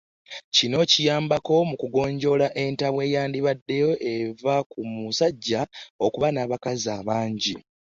[0.55, 3.77] Kino kyayambako mu kugonjoola entabwe eyandibadde
[4.13, 5.61] eva ku musajja
[6.05, 7.55] okuba n’abakazi abangi.